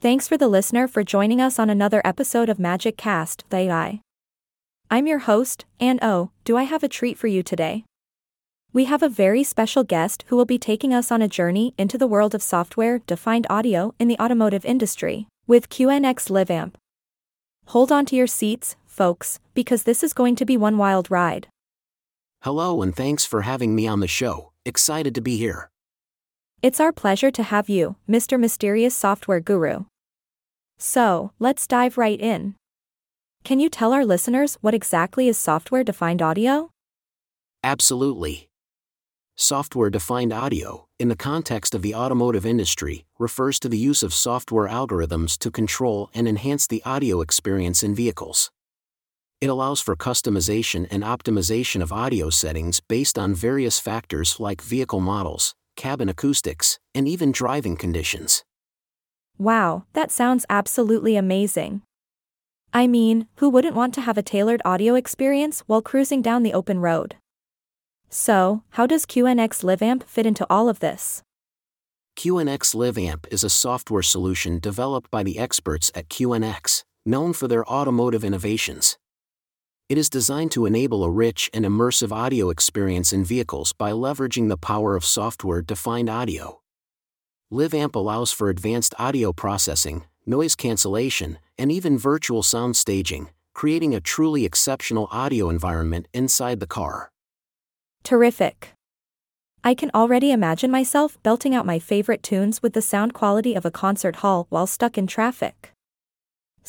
Thanks 0.00 0.28
for 0.28 0.36
the 0.36 0.46
listener 0.46 0.86
for 0.86 1.02
joining 1.02 1.40
us 1.40 1.58
on 1.58 1.68
another 1.68 2.00
episode 2.04 2.48
of 2.48 2.60
Magic 2.60 2.96
Cast, 2.96 3.42
the 3.50 3.56
AI. 3.56 4.00
I'm 4.88 5.08
your 5.08 5.18
host, 5.18 5.64
and 5.80 5.98
oh, 6.00 6.30
do 6.44 6.56
I 6.56 6.62
have 6.62 6.84
a 6.84 6.88
treat 6.88 7.18
for 7.18 7.26
you 7.26 7.42
today? 7.42 7.84
We 8.72 8.84
have 8.84 9.02
a 9.02 9.08
very 9.08 9.42
special 9.42 9.82
guest 9.82 10.24
who 10.28 10.36
will 10.36 10.44
be 10.44 10.56
taking 10.56 10.94
us 10.94 11.10
on 11.10 11.20
a 11.20 11.26
journey 11.26 11.74
into 11.76 11.98
the 11.98 12.06
world 12.06 12.32
of 12.32 12.44
software 12.44 13.00
defined 13.08 13.48
audio 13.50 13.92
in 13.98 14.06
the 14.06 14.18
automotive 14.20 14.64
industry 14.64 15.26
with 15.48 15.68
QNX 15.68 16.30
LiveAmp. 16.30 16.74
Hold 17.66 17.90
on 17.90 18.06
to 18.06 18.14
your 18.14 18.28
seats, 18.28 18.76
folks, 18.86 19.40
because 19.52 19.82
this 19.82 20.04
is 20.04 20.12
going 20.12 20.36
to 20.36 20.44
be 20.44 20.56
one 20.56 20.78
wild 20.78 21.10
ride. 21.10 21.48
Hello, 22.42 22.82
and 22.82 22.94
thanks 22.94 23.24
for 23.24 23.42
having 23.42 23.74
me 23.74 23.88
on 23.88 23.98
the 23.98 24.06
show. 24.06 24.52
Excited 24.64 25.12
to 25.16 25.20
be 25.20 25.38
here. 25.38 25.70
It's 26.60 26.80
our 26.80 26.90
pleasure 26.90 27.30
to 27.30 27.44
have 27.44 27.68
you, 27.68 27.94
Mr. 28.08 28.38
Mysterious 28.38 28.92
Software 28.92 29.38
Guru. 29.38 29.84
So, 30.76 31.30
let's 31.38 31.68
dive 31.68 31.96
right 31.96 32.20
in. 32.20 32.56
Can 33.44 33.60
you 33.60 33.68
tell 33.68 33.92
our 33.92 34.04
listeners 34.04 34.58
what 34.60 34.74
exactly 34.74 35.28
is 35.28 35.38
software 35.38 35.84
defined 35.84 36.20
audio? 36.20 36.70
Absolutely. 37.62 38.48
Software 39.36 39.88
defined 39.88 40.32
audio, 40.32 40.86
in 40.98 41.06
the 41.06 41.14
context 41.14 41.76
of 41.76 41.82
the 41.82 41.94
automotive 41.94 42.44
industry, 42.44 43.06
refers 43.20 43.60
to 43.60 43.68
the 43.68 43.78
use 43.78 44.02
of 44.02 44.12
software 44.12 44.66
algorithms 44.66 45.38
to 45.38 45.52
control 45.52 46.10
and 46.12 46.26
enhance 46.26 46.66
the 46.66 46.82
audio 46.84 47.20
experience 47.20 47.84
in 47.84 47.94
vehicles. 47.94 48.50
It 49.40 49.48
allows 49.48 49.80
for 49.80 49.94
customization 49.94 50.88
and 50.90 51.04
optimization 51.04 51.82
of 51.82 51.92
audio 51.92 52.30
settings 52.30 52.80
based 52.80 53.16
on 53.16 53.32
various 53.32 53.78
factors 53.78 54.40
like 54.40 54.60
vehicle 54.60 54.98
models, 54.98 55.54
cabin 55.78 56.10
acoustics, 56.10 56.78
and 56.94 57.08
even 57.08 57.32
driving 57.32 57.76
conditions. 57.76 58.44
Wow, 59.38 59.84
that 59.94 60.10
sounds 60.10 60.44
absolutely 60.50 61.16
amazing. 61.16 61.80
I 62.74 62.86
mean, 62.86 63.28
who 63.36 63.48
wouldn't 63.48 63.76
want 63.76 63.94
to 63.94 64.02
have 64.02 64.18
a 64.18 64.22
tailored 64.22 64.60
audio 64.64 64.94
experience 64.94 65.60
while 65.66 65.80
cruising 65.80 66.20
down 66.20 66.42
the 66.42 66.52
open 66.52 66.80
road? 66.80 67.16
So, 68.10 68.62
how 68.70 68.86
does 68.86 69.06
QNX 69.06 69.62
LiveAmp 69.64 70.02
fit 70.02 70.26
into 70.26 70.46
all 70.50 70.68
of 70.68 70.80
this? 70.80 71.22
QNX 72.16 72.74
LiveAmp 72.74 73.26
is 73.30 73.44
a 73.44 73.48
software 73.48 74.02
solution 74.02 74.58
developed 74.58 75.10
by 75.10 75.22
the 75.22 75.38
experts 75.38 75.92
at 75.94 76.08
QNX, 76.08 76.82
known 77.06 77.32
for 77.32 77.46
their 77.46 77.64
automotive 77.66 78.24
innovations. 78.24 78.98
It 79.88 79.96
is 79.96 80.10
designed 80.10 80.50
to 80.50 80.66
enable 80.66 81.02
a 81.02 81.10
rich 81.10 81.48
and 81.54 81.64
immersive 81.64 82.12
audio 82.12 82.50
experience 82.50 83.14
in 83.14 83.24
vehicles 83.24 83.72
by 83.72 83.90
leveraging 83.92 84.50
the 84.50 84.58
power 84.58 84.94
of 84.96 85.04
software 85.04 85.62
defined 85.62 86.10
audio. 86.10 86.60
LiveAmp 87.50 87.94
allows 87.94 88.30
for 88.30 88.50
advanced 88.50 88.94
audio 88.98 89.32
processing, 89.32 90.04
noise 90.26 90.54
cancellation, 90.54 91.38
and 91.56 91.72
even 91.72 91.96
virtual 91.96 92.42
sound 92.42 92.76
staging, 92.76 93.30
creating 93.54 93.94
a 93.94 94.00
truly 94.00 94.44
exceptional 94.44 95.08
audio 95.10 95.48
environment 95.48 96.06
inside 96.12 96.60
the 96.60 96.66
car. 96.66 97.10
Terrific. 98.04 98.74
I 99.64 99.72
can 99.72 99.90
already 99.94 100.30
imagine 100.30 100.70
myself 100.70 101.16
belting 101.22 101.54
out 101.54 101.64
my 101.64 101.78
favorite 101.78 102.22
tunes 102.22 102.62
with 102.62 102.74
the 102.74 102.82
sound 102.82 103.14
quality 103.14 103.54
of 103.54 103.64
a 103.64 103.70
concert 103.70 104.16
hall 104.16 104.46
while 104.50 104.66
stuck 104.66 104.98
in 104.98 105.06
traffic. 105.06 105.72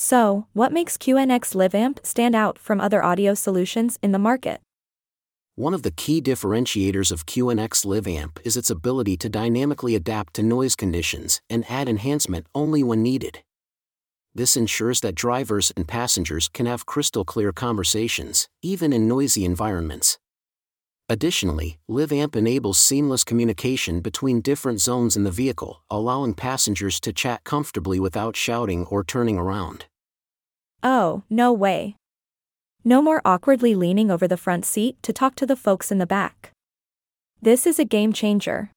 So, 0.00 0.46
what 0.52 0.72
makes 0.72 0.96
QNX 0.96 1.56
LiveAmp 1.56 2.06
stand 2.06 2.36
out 2.36 2.56
from 2.56 2.80
other 2.80 3.02
audio 3.02 3.34
solutions 3.34 3.98
in 4.00 4.12
the 4.12 4.18
market? 4.20 4.60
One 5.56 5.74
of 5.74 5.82
the 5.82 5.90
key 5.90 6.22
differentiators 6.22 7.10
of 7.10 7.26
QNX 7.26 7.84
LiveAmp 7.84 8.38
is 8.44 8.56
its 8.56 8.70
ability 8.70 9.16
to 9.16 9.28
dynamically 9.28 9.96
adapt 9.96 10.34
to 10.34 10.44
noise 10.44 10.76
conditions 10.76 11.40
and 11.50 11.68
add 11.68 11.88
enhancement 11.88 12.46
only 12.54 12.84
when 12.84 13.02
needed. 13.02 13.42
This 14.32 14.56
ensures 14.56 15.00
that 15.00 15.16
drivers 15.16 15.72
and 15.76 15.88
passengers 15.88 16.48
can 16.48 16.66
have 16.66 16.86
crystal 16.86 17.24
clear 17.24 17.50
conversations, 17.50 18.48
even 18.62 18.92
in 18.92 19.08
noisy 19.08 19.44
environments. 19.44 20.16
Additionally, 21.10 21.78
LiveAmp 21.88 22.36
enables 22.36 22.78
seamless 22.78 23.24
communication 23.24 24.00
between 24.00 24.42
different 24.42 24.78
zones 24.80 25.16
in 25.16 25.24
the 25.24 25.30
vehicle, 25.30 25.82
allowing 25.90 26.34
passengers 26.34 27.00
to 27.00 27.14
chat 27.14 27.44
comfortably 27.44 27.98
without 27.98 28.36
shouting 28.36 28.84
or 28.86 29.02
turning 29.02 29.38
around. 29.38 29.86
Oh, 30.82 31.22
no 31.30 31.50
way. 31.52 31.96
No 32.84 33.00
more 33.00 33.22
awkwardly 33.24 33.74
leaning 33.74 34.10
over 34.10 34.28
the 34.28 34.36
front 34.36 34.66
seat 34.66 35.02
to 35.02 35.12
talk 35.12 35.34
to 35.36 35.46
the 35.46 35.56
folks 35.56 35.90
in 35.90 35.98
the 35.98 36.06
back. 36.06 36.52
This 37.40 37.66
is 37.66 37.78
a 37.78 37.84
game 37.84 38.12
changer. 38.12 38.70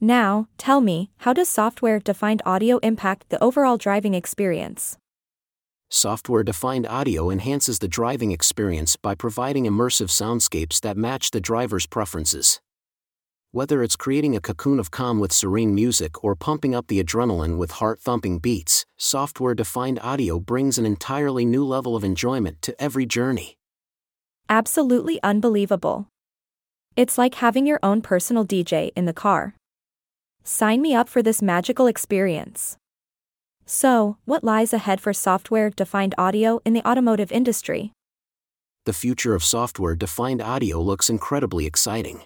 Now, 0.00 0.46
tell 0.56 0.80
me, 0.80 1.10
how 1.18 1.32
does 1.32 1.48
software 1.48 1.98
defined 1.98 2.42
audio 2.46 2.78
impact 2.78 3.28
the 3.28 3.42
overall 3.42 3.76
driving 3.76 4.14
experience? 4.14 4.96
Software 5.92 6.44
defined 6.44 6.86
audio 6.86 7.30
enhances 7.30 7.80
the 7.80 7.88
driving 7.88 8.30
experience 8.30 8.94
by 8.94 9.12
providing 9.12 9.64
immersive 9.64 10.08
soundscapes 10.08 10.80
that 10.82 10.96
match 10.96 11.32
the 11.32 11.40
driver's 11.40 11.84
preferences. 11.84 12.60
Whether 13.50 13.82
it's 13.82 13.96
creating 13.96 14.36
a 14.36 14.40
cocoon 14.40 14.78
of 14.78 14.92
calm 14.92 15.18
with 15.18 15.32
serene 15.32 15.74
music 15.74 16.22
or 16.22 16.36
pumping 16.36 16.76
up 16.76 16.86
the 16.86 17.02
adrenaline 17.02 17.58
with 17.58 17.72
heart 17.72 17.98
thumping 17.98 18.38
beats, 18.38 18.86
software 18.98 19.56
defined 19.56 19.98
audio 20.00 20.38
brings 20.38 20.78
an 20.78 20.86
entirely 20.86 21.44
new 21.44 21.64
level 21.64 21.96
of 21.96 22.04
enjoyment 22.04 22.62
to 22.62 22.80
every 22.80 23.04
journey. 23.04 23.56
Absolutely 24.48 25.20
unbelievable. 25.24 26.06
It's 26.94 27.18
like 27.18 27.34
having 27.34 27.66
your 27.66 27.80
own 27.82 28.00
personal 28.00 28.46
DJ 28.46 28.92
in 28.94 29.06
the 29.06 29.12
car. 29.12 29.56
Sign 30.44 30.82
me 30.82 30.94
up 30.94 31.08
for 31.08 31.20
this 31.20 31.42
magical 31.42 31.88
experience. 31.88 32.76
So, 33.72 34.16
what 34.24 34.42
lies 34.42 34.72
ahead 34.72 35.00
for 35.00 35.12
software 35.12 35.70
defined 35.70 36.12
audio 36.18 36.60
in 36.64 36.72
the 36.72 36.84
automotive 36.84 37.30
industry? 37.30 37.92
The 38.84 38.92
future 38.92 39.32
of 39.32 39.44
software 39.44 39.94
defined 39.94 40.42
audio 40.42 40.80
looks 40.80 41.08
incredibly 41.08 41.66
exciting. 41.66 42.22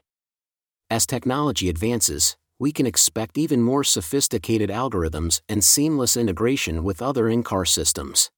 As 0.88 1.04
technology 1.04 1.68
advances, 1.68 2.34
we 2.58 2.72
can 2.72 2.86
expect 2.86 3.36
even 3.36 3.60
more 3.60 3.84
sophisticated 3.84 4.70
algorithms 4.70 5.42
and 5.46 5.62
seamless 5.62 6.16
integration 6.16 6.82
with 6.82 7.02
other 7.02 7.28
in 7.28 7.42
car 7.42 7.66
systems. 7.66 8.30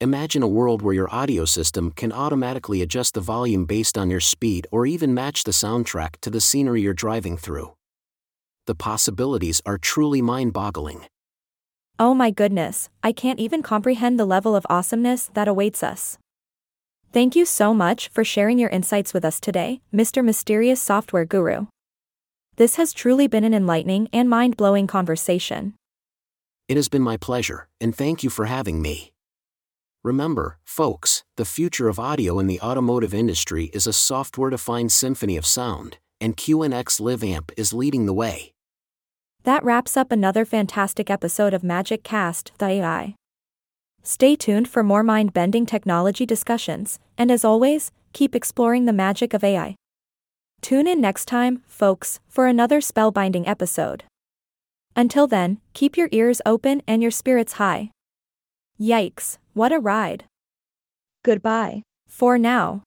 Imagine 0.00 0.44
a 0.44 0.54
world 0.58 0.80
where 0.80 0.94
your 0.94 1.12
audio 1.12 1.44
system 1.44 1.90
can 1.90 2.12
automatically 2.12 2.82
adjust 2.82 3.14
the 3.14 3.20
volume 3.20 3.64
based 3.64 3.98
on 3.98 4.10
your 4.10 4.20
speed 4.20 4.68
or 4.70 4.86
even 4.86 5.12
match 5.12 5.42
the 5.42 5.50
soundtrack 5.50 6.20
to 6.20 6.30
the 6.30 6.40
scenery 6.40 6.82
you're 6.82 6.94
driving 6.94 7.36
through. 7.36 7.72
The 8.68 8.76
possibilities 8.76 9.60
are 9.66 9.76
truly 9.76 10.22
mind 10.22 10.52
boggling. 10.52 11.06
Oh 12.02 12.14
my 12.14 12.32
goodness, 12.32 12.88
I 13.04 13.12
can't 13.12 13.38
even 13.38 13.62
comprehend 13.62 14.18
the 14.18 14.24
level 14.24 14.56
of 14.56 14.66
awesomeness 14.68 15.30
that 15.34 15.46
awaits 15.46 15.84
us. 15.84 16.18
Thank 17.12 17.36
you 17.36 17.44
so 17.44 17.72
much 17.72 18.08
for 18.08 18.24
sharing 18.24 18.58
your 18.58 18.70
insights 18.70 19.14
with 19.14 19.24
us 19.24 19.38
today, 19.38 19.82
Mr. 19.94 20.24
Mysterious 20.24 20.82
Software 20.82 21.24
Guru. 21.24 21.66
This 22.56 22.74
has 22.74 22.92
truly 22.92 23.28
been 23.28 23.44
an 23.44 23.54
enlightening 23.54 24.08
and 24.12 24.28
mind 24.28 24.56
blowing 24.56 24.88
conversation. 24.88 25.74
It 26.66 26.76
has 26.76 26.88
been 26.88 27.02
my 27.02 27.16
pleasure, 27.16 27.68
and 27.80 27.94
thank 27.94 28.24
you 28.24 28.30
for 28.30 28.46
having 28.46 28.82
me. 28.82 29.12
Remember, 30.02 30.58
folks, 30.64 31.22
the 31.36 31.44
future 31.44 31.86
of 31.86 32.00
audio 32.00 32.40
in 32.40 32.48
the 32.48 32.60
automotive 32.60 33.14
industry 33.14 33.66
is 33.66 33.86
a 33.86 33.92
software 33.92 34.50
defined 34.50 34.90
symphony 34.90 35.36
of 35.36 35.46
sound, 35.46 35.98
and 36.20 36.36
QNX 36.36 37.00
LiveAmp 37.00 37.52
is 37.56 37.72
leading 37.72 38.06
the 38.06 38.12
way. 38.12 38.51
That 39.44 39.64
wraps 39.64 39.96
up 39.96 40.12
another 40.12 40.44
fantastic 40.44 41.10
episode 41.10 41.52
of 41.52 41.64
Magic 41.64 42.04
Cast, 42.04 42.52
the 42.58 42.66
AI. 42.66 43.16
Stay 44.04 44.36
tuned 44.36 44.68
for 44.68 44.84
more 44.84 45.02
mind 45.02 45.32
bending 45.32 45.66
technology 45.66 46.24
discussions, 46.24 47.00
and 47.18 47.28
as 47.28 47.44
always, 47.44 47.90
keep 48.12 48.36
exploring 48.36 48.84
the 48.84 48.92
magic 48.92 49.34
of 49.34 49.42
AI. 49.42 49.74
Tune 50.60 50.86
in 50.86 51.00
next 51.00 51.24
time, 51.24 51.62
folks, 51.66 52.20
for 52.28 52.46
another 52.46 52.80
spellbinding 52.80 53.48
episode. 53.48 54.04
Until 54.94 55.26
then, 55.26 55.58
keep 55.72 55.96
your 55.96 56.08
ears 56.12 56.40
open 56.46 56.80
and 56.86 57.02
your 57.02 57.10
spirits 57.10 57.54
high. 57.54 57.90
Yikes, 58.80 59.38
what 59.54 59.72
a 59.72 59.80
ride! 59.80 60.24
Goodbye, 61.24 61.82
for 62.06 62.38
now. 62.38 62.84